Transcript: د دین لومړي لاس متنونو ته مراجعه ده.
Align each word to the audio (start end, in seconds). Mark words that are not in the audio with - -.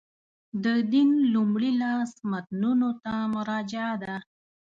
د 0.63 0.65
دین 0.93 1.09
لومړي 1.33 1.71
لاس 1.83 2.11
متنونو 2.29 2.89
ته 3.03 3.13
مراجعه 3.35 3.93
ده. 4.03 4.15